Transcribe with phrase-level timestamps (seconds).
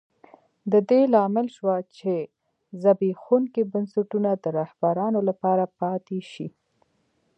[0.71, 2.13] د دې لامل شوه چې
[2.81, 6.47] زبېښونکي بنسټونه د رهبرانو لپاره پاتې شي.